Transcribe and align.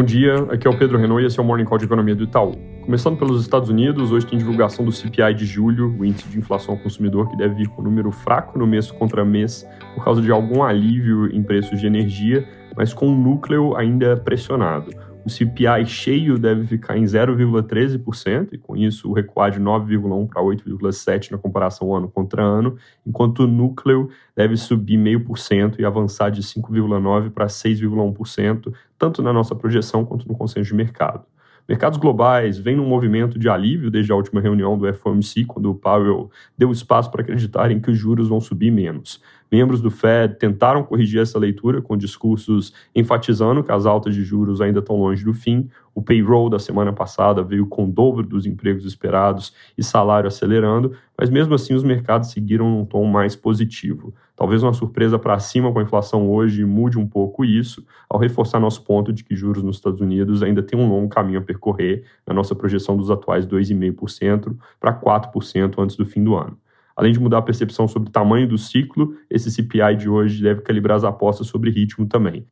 Bom 0.00 0.06
dia, 0.06 0.34
aqui 0.50 0.66
é 0.66 0.70
o 0.70 0.78
Pedro 0.78 0.96
Renault 0.96 1.22
e 1.22 1.26
esse 1.26 1.38
é 1.38 1.42
o 1.42 1.44
Morning 1.44 1.66
Call 1.66 1.76
de 1.76 1.84
Economia 1.84 2.14
do 2.14 2.24
Itaú. 2.24 2.52
Começando 2.86 3.18
pelos 3.18 3.42
Estados 3.42 3.68
Unidos, 3.68 4.10
hoje 4.10 4.26
tem 4.26 4.38
divulgação 4.38 4.82
do 4.82 4.90
CPI 4.90 5.34
de 5.34 5.44
julho, 5.44 5.94
o 5.98 6.06
índice 6.06 6.26
de 6.26 6.38
inflação 6.38 6.72
ao 6.72 6.80
consumidor, 6.80 7.28
que 7.28 7.36
deve 7.36 7.54
vir 7.56 7.68
com 7.68 7.82
um 7.82 7.84
número 7.84 8.10
fraco 8.10 8.58
no 8.58 8.66
mês 8.66 8.90
contra 8.90 9.26
mês 9.26 9.62
por 9.94 10.02
causa 10.02 10.22
de 10.22 10.32
algum 10.32 10.62
alívio 10.62 11.26
em 11.26 11.42
preços 11.42 11.78
de 11.78 11.86
energia, 11.86 12.48
mas 12.74 12.94
com 12.94 13.08
o 13.08 13.14
núcleo 13.14 13.76
ainda 13.76 14.16
pressionado. 14.16 14.90
O 15.24 15.28
CPI 15.28 15.84
cheio 15.86 16.38
deve 16.38 16.66
ficar 16.66 16.96
em 16.96 17.04
0,13%, 17.04 18.48
e 18.52 18.58
com 18.58 18.76
isso 18.76 19.08
o 19.10 19.12
recuar 19.12 19.50
de 19.50 19.60
9,1% 19.60 20.28
para 20.28 20.42
8,7% 20.42 21.32
na 21.32 21.38
comparação 21.38 21.94
ano 21.94 22.08
contra 22.08 22.42
ano, 22.42 22.76
enquanto 23.06 23.40
o 23.40 23.46
núcleo 23.46 24.08
deve 24.34 24.56
subir 24.56 24.98
0,5% 24.98 25.78
e 25.78 25.84
avançar 25.84 26.30
de 26.30 26.42
5,9% 26.42 27.30
para 27.30 27.46
6,1%, 27.46 28.72
tanto 28.98 29.22
na 29.22 29.32
nossa 29.32 29.54
projeção 29.54 30.04
quanto 30.04 30.26
no 30.26 30.34
consenso 30.34 30.68
de 30.68 30.74
mercado. 30.74 31.24
Mercados 31.68 31.98
globais 31.98 32.58
vêm 32.58 32.74
num 32.74 32.88
movimento 32.88 33.38
de 33.38 33.48
alívio 33.48 33.92
desde 33.92 34.10
a 34.10 34.16
última 34.16 34.40
reunião 34.40 34.76
do 34.76 34.92
FOMC, 34.92 35.44
quando 35.44 35.70
o 35.70 35.74
Powell 35.74 36.28
deu 36.58 36.72
espaço 36.72 37.10
para 37.12 37.22
acreditarem 37.22 37.78
que 37.78 37.92
os 37.92 37.96
juros 37.96 38.28
vão 38.28 38.40
subir 38.40 38.72
menos. 38.72 39.22
Membros 39.50 39.80
do 39.80 39.90
Fed 39.90 40.36
tentaram 40.38 40.84
corrigir 40.84 41.20
essa 41.20 41.38
leitura 41.38 41.82
com 41.82 41.96
discursos 41.96 42.72
enfatizando 42.94 43.64
que 43.64 43.72
as 43.72 43.84
altas 43.84 44.14
de 44.14 44.22
juros 44.22 44.60
ainda 44.60 44.78
estão 44.78 44.96
longe 44.96 45.24
do 45.24 45.34
fim. 45.34 45.68
O 45.92 46.00
payroll 46.00 46.48
da 46.48 46.58
semana 46.58 46.92
passada 46.92 47.42
veio 47.42 47.66
com 47.66 47.84
o 47.84 47.90
dobro 47.90 48.24
dos 48.24 48.46
empregos 48.46 48.84
esperados 48.84 49.52
e 49.76 49.82
salário 49.82 50.28
acelerando, 50.28 50.92
mas 51.18 51.28
mesmo 51.28 51.52
assim 51.54 51.74
os 51.74 51.82
mercados 51.82 52.30
seguiram 52.30 52.70
num 52.70 52.84
tom 52.84 53.04
mais 53.06 53.34
positivo. 53.34 54.14
Talvez 54.36 54.62
uma 54.62 54.72
surpresa 54.72 55.18
para 55.18 55.38
cima 55.40 55.72
com 55.72 55.80
a 55.80 55.82
inflação 55.82 56.30
hoje 56.30 56.64
mude 56.64 56.96
um 56.96 57.06
pouco 57.06 57.44
isso, 57.44 57.84
ao 58.08 58.18
reforçar 58.20 58.60
nosso 58.60 58.84
ponto 58.84 59.12
de 59.12 59.24
que 59.24 59.34
juros 59.34 59.62
nos 59.62 59.76
Estados 59.76 60.00
Unidos 60.00 60.42
ainda 60.42 60.62
tem 60.62 60.78
um 60.78 60.88
longo 60.88 61.08
caminho 61.08 61.40
a 61.40 61.42
percorrer 61.42 62.04
na 62.26 62.32
nossa 62.32 62.54
projeção 62.54 62.96
dos 62.96 63.10
atuais 63.10 63.46
2,5% 63.46 64.56
para 64.78 64.98
4% 64.98 65.74
antes 65.78 65.96
do 65.96 66.06
fim 66.06 66.22
do 66.22 66.36
ano. 66.36 66.56
Além 66.96 67.12
de 67.12 67.20
mudar 67.20 67.38
a 67.38 67.42
percepção 67.42 67.88
sobre 67.88 68.08
o 68.08 68.12
tamanho 68.12 68.48
do 68.48 68.58
ciclo, 68.58 69.14
esse 69.30 69.50
CPI 69.50 69.96
de 69.96 70.08
hoje 70.08 70.42
deve 70.42 70.62
calibrar 70.62 70.96
as 70.96 71.04
apostas 71.04 71.46
sobre 71.46 71.70
ritmo 71.70 72.06
também. 72.06 72.46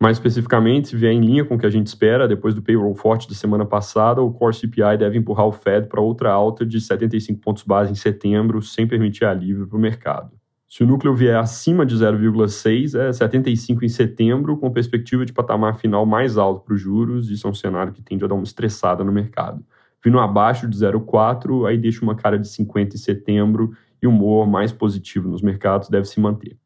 Mais 0.00 0.16
especificamente, 0.16 0.88
se 0.88 0.96
vier 0.96 1.12
em 1.12 1.20
linha 1.20 1.44
com 1.44 1.54
o 1.54 1.58
que 1.58 1.66
a 1.66 1.70
gente 1.70 1.86
espera, 1.86 2.28
depois 2.28 2.54
do 2.54 2.60
payroll 2.60 2.94
forte 2.94 3.28
da 3.28 3.34
semana 3.34 3.64
passada, 3.64 4.20
o 4.20 4.32
Core 4.32 4.54
CPI 4.54 4.98
deve 4.98 5.16
empurrar 5.16 5.46
o 5.46 5.52
Fed 5.52 5.88
para 5.88 6.00
outra 6.00 6.32
alta 6.32 6.66
de 6.66 6.80
75 6.80 7.40
pontos 7.40 7.62
base 7.62 7.92
em 7.92 7.94
setembro, 7.94 8.60
sem 8.60 8.86
permitir 8.86 9.24
alívio 9.24 9.66
para 9.66 9.78
o 9.78 9.80
mercado. 9.80 10.32
Se 10.68 10.82
o 10.82 10.86
núcleo 10.86 11.14
vier 11.14 11.36
acima 11.36 11.86
de 11.86 11.94
0,6, 11.94 12.98
é 12.98 13.12
75 13.12 13.84
em 13.84 13.88
setembro, 13.88 14.56
com 14.56 14.70
perspectiva 14.72 15.24
de 15.24 15.32
patamar 15.32 15.78
final 15.78 16.04
mais 16.04 16.36
alto 16.36 16.64
para 16.64 16.74
os 16.74 16.80
juros, 16.80 17.30
isso 17.30 17.46
é 17.46 17.50
um 17.50 17.54
cenário 17.54 17.92
que 17.92 18.02
tende 18.02 18.24
a 18.24 18.26
dar 18.26 18.34
uma 18.34 18.42
estressada 18.42 19.04
no 19.04 19.12
mercado. 19.12 19.64
Vindo 20.04 20.18
abaixo 20.18 20.68
de 20.68 20.76
0,4, 20.76 21.66
aí 21.66 21.78
deixa 21.78 22.04
uma 22.04 22.14
cara 22.14 22.38
de 22.38 22.46
50 22.48 22.94
em 22.94 22.98
setembro 22.98 23.72
e 24.02 24.06
o 24.06 24.10
humor 24.10 24.46
mais 24.46 24.70
positivo 24.70 25.28
nos 25.28 25.40
mercados 25.40 25.88
deve 25.88 26.04
se 26.06 26.20
manter. 26.20 26.58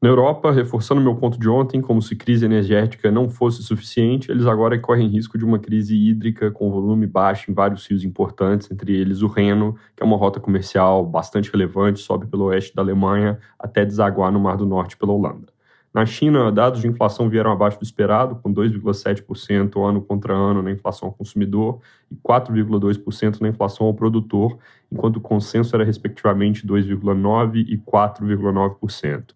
Na 0.00 0.10
Europa, 0.10 0.52
reforçando 0.52 1.00
meu 1.00 1.14
ponto 1.16 1.38
de 1.38 1.48
ontem, 1.48 1.80
como 1.80 2.00
se 2.00 2.14
crise 2.14 2.44
energética 2.44 3.10
não 3.10 3.28
fosse 3.28 3.62
suficiente, 3.62 4.30
eles 4.30 4.46
agora 4.46 4.78
correm 4.78 5.08
risco 5.08 5.38
de 5.38 5.44
uma 5.44 5.58
crise 5.58 5.96
hídrica 5.96 6.50
com 6.50 6.70
volume 6.70 7.06
baixo 7.06 7.50
em 7.50 7.54
vários 7.54 7.86
rios 7.86 8.04
importantes, 8.04 8.70
entre 8.70 8.94
eles 8.94 9.22
o 9.22 9.26
Reno, 9.26 9.74
que 9.96 10.02
é 10.02 10.06
uma 10.06 10.16
rota 10.16 10.38
comercial 10.38 11.04
bastante 11.04 11.50
relevante, 11.50 12.00
sobe 12.00 12.26
pelo 12.26 12.44
oeste 12.44 12.74
da 12.74 12.82
Alemanha 12.82 13.38
até 13.58 13.84
desaguar 13.84 14.30
no 14.30 14.38
Mar 14.38 14.56
do 14.56 14.66
Norte 14.66 14.96
pela 14.96 15.12
Holanda. 15.12 15.55
Na 15.96 16.04
China, 16.04 16.52
dados 16.52 16.82
de 16.82 16.86
inflação 16.86 17.26
vieram 17.26 17.50
abaixo 17.50 17.78
do 17.78 17.82
esperado, 17.82 18.36
com 18.36 18.52
2,7% 18.52 19.82
ano 19.82 20.02
contra 20.02 20.34
ano 20.34 20.60
na 20.60 20.70
inflação 20.70 21.08
ao 21.08 21.14
consumidor 21.14 21.80
e 22.10 22.16
4,2% 22.16 23.40
na 23.40 23.48
inflação 23.48 23.86
ao 23.86 23.94
produtor, 23.94 24.58
enquanto 24.92 25.16
o 25.16 25.22
consenso 25.22 25.74
era 25.74 25.86
respectivamente 25.86 26.66
2,9% 26.66 27.64
e 27.66 27.78
4,9%. 27.78 29.30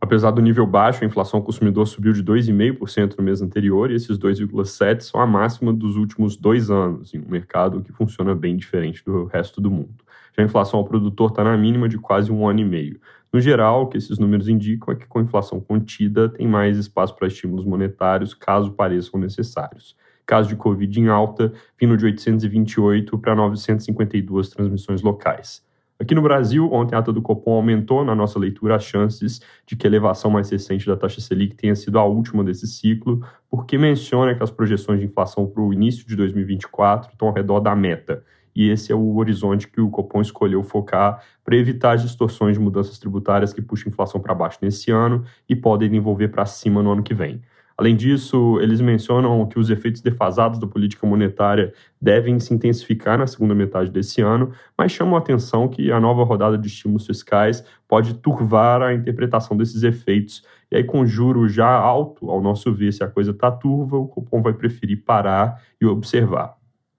Apesar 0.00 0.30
do 0.30 0.40
nível 0.40 0.66
baixo, 0.66 1.04
a 1.04 1.06
inflação 1.06 1.40
ao 1.40 1.44
consumidor 1.44 1.86
subiu 1.86 2.14
de 2.14 2.24
2,5% 2.24 3.18
no 3.18 3.22
mês 3.22 3.42
anterior 3.42 3.90
e 3.90 3.94
esses 3.94 4.18
2,7% 4.18 5.02
são 5.02 5.20
a 5.20 5.26
máxima 5.26 5.74
dos 5.74 5.96
últimos 5.96 6.38
dois 6.38 6.70
anos, 6.70 7.12
em 7.12 7.18
um 7.18 7.28
mercado 7.28 7.82
que 7.82 7.92
funciona 7.92 8.34
bem 8.34 8.56
diferente 8.56 9.04
do 9.04 9.26
resto 9.26 9.60
do 9.60 9.70
mundo. 9.70 10.07
Já 10.36 10.42
a 10.42 10.46
inflação 10.46 10.80
ao 10.80 10.84
produtor 10.84 11.30
está 11.30 11.44
na 11.44 11.56
mínima 11.56 11.88
de 11.88 11.98
quase 11.98 12.32
um 12.32 12.46
ano 12.48 12.60
e 12.60 12.64
meio. 12.64 13.00
No 13.32 13.40
geral, 13.40 13.82
o 13.82 13.86
que 13.86 13.98
esses 13.98 14.18
números 14.18 14.48
indicam 14.48 14.92
é 14.92 14.96
que 14.96 15.06
com 15.06 15.20
inflação 15.20 15.60
contida 15.60 16.28
tem 16.28 16.48
mais 16.48 16.78
espaço 16.78 17.14
para 17.14 17.28
estímulos 17.28 17.64
monetários 17.64 18.32
caso 18.32 18.72
pareçam 18.72 19.20
necessários. 19.20 19.94
Caso 20.24 20.48
de 20.48 20.56
Covid 20.56 21.00
em 21.00 21.08
alta, 21.08 21.52
vindo 21.78 21.96
de 21.96 22.04
828 22.04 23.18
para 23.18 23.34
952 23.34 24.48
transmissões 24.48 25.02
locais. 25.02 25.66
Aqui 26.00 26.14
no 26.14 26.22
Brasil, 26.22 26.72
ontem 26.72 26.94
a 26.94 27.00
ata 27.00 27.12
do 27.12 27.20
Copom 27.20 27.54
aumentou 27.54 28.04
na 28.04 28.14
nossa 28.14 28.38
leitura 28.38 28.76
as 28.76 28.84
chances 28.84 29.40
de 29.66 29.74
que 29.74 29.84
a 29.84 29.90
elevação 29.90 30.30
mais 30.30 30.48
recente 30.48 30.86
da 30.86 30.96
taxa 30.96 31.20
Selic 31.20 31.56
tenha 31.56 31.74
sido 31.74 31.98
a 31.98 32.04
última 32.04 32.44
desse 32.44 32.68
ciclo, 32.68 33.20
porque 33.50 33.76
menciona 33.76 34.32
que 34.32 34.42
as 34.42 34.50
projeções 34.50 35.00
de 35.00 35.06
inflação 35.06 35.44
para 35.44 35.60
o 35.60 35.72
início 35.72 36.06
de 36.06 36.14
2024 36.14 37.10
estão 37.10 37.26
ao 37.26 37.34
redor 37.34 37.58
da 37.58 37.74
meta, 37.74 38.22
e 38.54 38.68
esse 38.70 38.92
é 38.92 38.94
o 38.94 39.16
horizonte 39.16 39.68
que 39.68 39.80
o 39.80 39.90
Copom 39.90 40.20
escolheu 40.20 40.62
focar 40.62 41.22
para 41.44 41.56
evitar 41.56 41.92
as 41.92 42.02
distorções 42.02 42.56
de 42.56 42.62
mudanças 42.62 42.98
tributárias 42.98 43.52
que 43.52 43.62
puxam 43.62 43.88
a 43.88 43.92
inflação 43.92 44.20
para 44.20 44.34
baixo 44.34 44.58
nesse 44.62 44.90
ano 44.90 45.24
e 45.48 45.56
podem 45.56 45.94
envolver 45.94 46.28
para 46.28 46.46
cima 46.46 46.82
no 46.82 46.92
ano 46.92 47.02
que 47.02 47.14
vem. 47.14 47.40
Além 47.78 47.94
disso, 47.94 48.58
eles 48.60 48.80
mencionam 48.80 49.46
que 49.46 49.56
os 49.56 49.70
efeitos 49.70 50.00
defasados 50.00 50.58
da 50.58 50.66
política 50.66 51.06
monetária 51.06 51.72
devem 52.02 52.40
se 52.40 52.52
intensificar 52.52 53.16
na 53.16 53.28
segunda 53.28 53.54
metade 53.54 53.88
desse 53.88 54.20
ano, 54.20 54.50
mas 54.76 54.90
chamam 54.90 55.14
a 55.14 55.20
atenção 55.20 55.68
que 55.68 55.92
a 55.92 56.00
nova 56.00 56.24
rodada 56.24 56.58
de 56.58 56.66
estímulos 56.66 57.06
fiscais 57.06 57.64
pode 57.86 58.14
turvar 58.14 58.82
a 58.82 58.92
interpretação 58.92 59.56
desses 59.56 59.84
efeitos. 59.84 60.44
E 60.72 60.76
aí, 60.76 60.82
com 60.82 61.06
juro 61.06 61.48
já 61.48 61.68
alto, 61.68 62.28
ao 62.28 62.42
nosso 62.42 62.74
ver, 62.74 62.92
se 62.92 63.04
a 63.04 63.08
coisa 63.08 63.30
está 63.30 63.48
turva, 63.48 63.96
o 63.96 64.08
Copom 64.08 64.42
vai 64.42 64.54
preferir 64.54 65.04
parar 65.04 65.62
e 65.80 65.86
observar. 65.86 66.57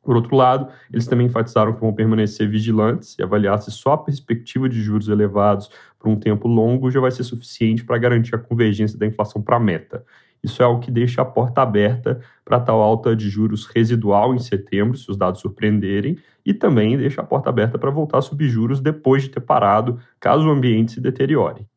Por 0.09 0.15
outro 0.15 0.35
lado, 0.35 0.67
eles 0.91 1.05
também 1.05 1.27
enfatizaram 1.27 1.71
que 1.71 1.81
vão 1.81 1.93
permanecer 1.93 2.49
vigilantes 2.49 3.15
e 3.19 3.21
avaliar 3.21 3.61
se 3.61 3.69
só 3.69 3.93
a 3.93 3.97
perspectiva 3.99 4.67
de 4.67 4.81
juros 4.81 5.07
elevados 5.07 5.69
por 5.99 6.09
um 6.09 6.15
tempo 6.15 6.47
longo 6.47 6.89
já 6.89 6.99
vai 6.99 7.11
ser 7.11 7.23
suficiente 7.23 7.85
para 7.85 7.95
garantir 7.99 8.33
a 8.33 8.39
convergência 8.39 8.97
da 8.97 9.05
inflação 9.05 9.39
para 9.39 9.57
a 9.57 9.59
meta. 9.59 10.03
Isso 10.43 10.63
é 10.63 10.65
o 10.65 10.79
que 10.79 10.89
deixa 10.89 11.21
a 11.21 11.25
porta 11.25 11.61
aberta 11.61 12.19
para 12.43 12.59
tal 12.59 12.81
alta 12.81 13.15
de 13.15 13.29
juros 13.29 13.67
residual 13.67 14.33
em 14.33 14.39
setembro, 14.39 14.97
se 14.97 15.11
os 15.11 15.15
dados 15.15 15.41
surpreenderem, 15.41 16.17
e 16.43 16.55
também 16.55 16.97
deixa 16.97 17.21
a 17.21 17.23
porta 17.23 17.51
aberta 17.51 17.77
para 17.77 17.91
voltar 17.91 18.17
a 18.17 18.21
subir 18.23 18.49
juros 18.49 18.81
depois 18.81 19.21
de 19.21 19.29
ter 19.29 19.41
parado, 19.41 19.99
caso 20.19 20.47
o 20.47 20.51
ambiente 20.51 20.93
se 20.93 20.99
deteriore. 20.99 21.68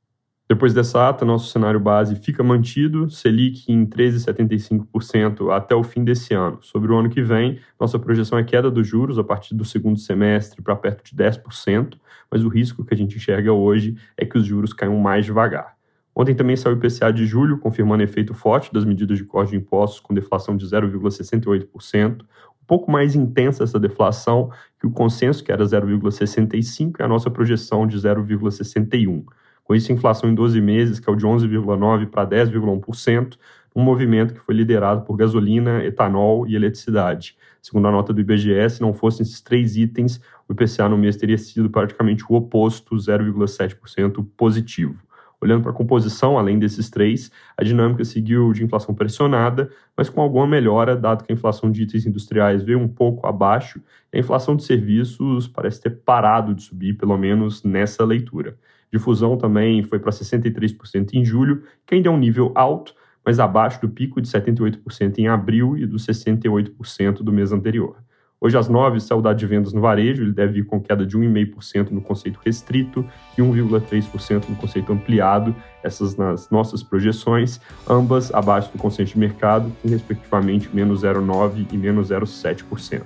Depois 0.53 0.75
dessa 0.75 1.09
ata, 1.09 1.25
nosso 1.25 1.51
cenário 1.51 1.81
base 1.81 2.15
fica 2.15 2.43
mantido, 2.43 3.09
Selic 3.09 3.73
em 3.73 3.87
13,75% 3.87 5.51
até 5.51 5.75
o 5.75 5.83
fim 5.83 6.05
desse 6.05 6.35
ano. 6.35 6.59
Sobre 6.61 6.93
o 6.93 6.99
ano 6.99 7.09
que 7.09 7.23
vem, 7.23 7.59
nossa 7.81 7.99
projeção 7.99 8.39
é 8.39 8.45
queda 8.45 8.71
dos 8.71 8.87
juros 8.87 9.19
a 9.19 9.25
partir 9.25 9.55
do 9.55 9.65
segundo 9.65 9.99
semestre 9.99 10.61
para 10.61 10.77
perto 10.77 11.03
de 11.03 11.17
10%, 11.17 11.95
mas 12.31 12.45
o 12.45 12.49
risco 12.49 12.85
que 12.85 12.93
a 12.93 12.97
gente 12.99 13.17
enxerga 13.17 13.51
hoje 13.51 13.97
é 14.15 14.27
que 14.27 14.37
os 14.37 14.45
juros 14.45 14.75
caiam 14.75 14.95
mais 14.99 15.25
devagar. 15.25 15.75
Ontem 16.15 16.35
também 16.35 16.55
saiu 16.55 16.75
o 16.75 16.79
IPCA 16.79 17.11
de 17.11 17.25
julho, 17.25 17.57
confirmando 17.57 18.03
efeito 18.03 18.35
forte 18.35 18.71
das 18.75 18.85
medidas 18.85 19.17
de 19.17 19.25
corte 19.25 19.53
de 19.53 19.57
impostos 19.57 20.01
com 20.01 20.13
deflação 20.13 20.55
de 20.55 20.67
0,68%, 20.67 22.21
um 22.21 22.67
pouco 22.67 22.91
mais 22.93 23.17
intensa 23.17 23.65
essa 23.65 23.81
deflação 23.81 24.51
que 24.79 24.87
o 24.87 24.91
consenso, 24.91 25.43
que 25.43 25.51
era 25.51 25.65
0,65%, 25.65 27.01
e 27.01 27.03
a 27.03 27.09
nossa 27.09 27.31
projeção 27.31 27.87
de 27.87 27.97
0,61%. 27.97 29.25
Com 29.65 29.75
isso, 29.75 29.93
inflação 29.93 30.29
em 30.29 30.35
12 30.35 30.61
meses, 30.61 30.99
que 30.99 31.11
é 31.11 31.15
de 31.15 31.27
11,9% 31.27 32.11
para 32.11 32.27
10,1%, 32.27 33.37
um 33.75 33.83
movimento 33.83 34.35
que 34.35 34.41
foi 34.41 34.55
liderado 34.55 35.03
por 35.03 35.17
gasolina, 35.17 35.85
etanol 35.85 36.47
e 36.47 36.55
eletricidade. 36.55 37.37
Segundo 37.61 37.89
a 37.89 37.93
nota 37.93 38.13
do 38.13 38.21
IBGE, 38.21 38.69
se 38.69 38.83
não 38.83 38.93
fossem 38.93 39.23
esses 39.23 39.41
três 39.41 39.77
itens, 39.77 40.21
o 40.49 40.53
IPCA 40.53 40.89
no 40.89 40.99
mês 40.99 41.17
teria 41.17 41.39
sido 41.39 41.71
praticamente 41.71 42.25
o 42.29 42.35
oposto, 42.35 42.97
0,7% 42.97 44.27
positivo. 44.37 44.99
Olhando 45.43 45.63
para 45.63 45.73
a 45.73 45.75
composição, 45.75 46.39
além 46.39 46.57
desses 46.57 46.89
três, 46.89 47.29
a 47.57 47.65
dinâmica 47.65 48.05
seguiu 48.05 48.53
de 48.53 48.63
inflação 48.63 48.95
pressionada, 48.95 49.69
mas 49.97 50.09
com 50.09 50.21
alguma 50.21 50.47
melhora, 50.47 50.95
dado 50.95 51.25
que 51.25 51.33
a 51.33 51.35
inflação 51.35 51.69
de 51.69 51.83
itens 51.83 52.07
industriais 52.07 52.63
veio 52.63 52.79
um 52.79 52.87
pouco 52.87 53.27
abaixo, 53.27 53.83
e 54.13 54.19
a 54.19 54.21
inflação 54.21 54.55
de 54.55 54.63
serviços 54.63 55.49
parece 55.49 55.83
ter 55.83 55.91
parado 55.91 56.55
de 56.55 56.63
subir, 56.63 56.97
pelo 56.97 57.19
menos 57.19 57.65
nessa 57.65 58.05
leitura. 58.05 58.57
Difusão 58.93 59.37
também 59.37 59.83
foi 59.83 59.99
para 59.99 60.13
63% 60.13 61.15
em 61.15 61.25
julho, 61.25 61.65
que 61.85 61.97
ainda 61.97 62.09
é 62.09 62.13
um 62.13 62.19
nível 62.19 62.53
alto, 62.55 62.95
mas 63.27 63.41
abaixo 63.41 63.81
do 63.81 63.89
pico 63.89 64.21
de 64.21 64.29
78% 64.29 65.19
em 65.19 65.27
abril 65.27 65.77
e 65.77 65.85
dos 65.87 66.07
68% 66.07 67.15
do 67.17 67.33
mês 67.33 67.51
anterior. 67.51 67.97
Hoje, 68.45 68.59
às 68.59 68.69
9, 68.69 68.99
saudade 68.99 69.39
de 69.39 69.47
vendas 69.47 69.73
no 69.73 69.81
varejo, 69.81 70.25
ele 70.25 70.33
deve 70.33 70.55
vir 70.55 70.67
com 70.67 70.81
queda 70.81 71.07
de 71.07 71.17
1,5% 71.17 71.91
no 71.93 72.01
conceito 72.01 72.41
restrito 72.45 73.07
e 73.39 73.41
1,3% 73.41 74.49
no 74.49 74.57
conceito 74.57 74.93
ampliado, 74.93 75.55
essas 75.81 76.17
nas 76.17 76.51
nossas 76.51 76.83
projeções, 76.83 77.61
ambas 77.89 78.35
abaixo 78.35 78.73
do 78.73 78.79
consenso 78.79 79.13
de 79.13 79.21
mercado, 79.21 79.71
com 79.81 79.89
respectivamente 79.89 80.69
menos 80.75 81.03
0,9% 81.05 81.69
e 81.71 81.77
menos 81.77 82.09
0,7%. 82.09 83.03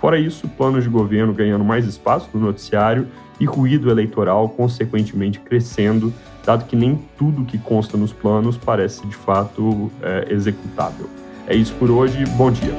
Fora 0.00 0.18
isso, 0.18 0.48
planos 0.48 0.84
de 0.84 0.88
governo 0.88 1.34
ganhando 1.34 1.62
mais 1.62 1.84
espaço 1.86 2.30
no 2.32 2.40
noticiário 2.40 3.06
e 3.38 3.44
ruído 3.44 3.90
eleitoral 3.90 4.48
consequentemente 4.48 5.40
crescendo, 5.40 6.10
dado 6.42 6.64
que 6.64 6.74
nem 6.74 6.98
tudo 7.18 7.44
que 7.44 7.58
consta 7.58 7.98
nos 7.98 8.14
planos 8.14 8.56
parece 8.56 9.06
de 9.06 9.14
fato 9.14 9.92
é, 10.00 10.32
executável. 10.32 11.06
É 11.46 11.54
isso 11.54 11.74
por 11.74 11.90
hoje, 11.90 12.24
bom 12.38 12.50
dia. 12.50 12.72